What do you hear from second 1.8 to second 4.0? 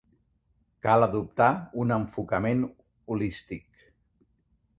un enfocament holístic.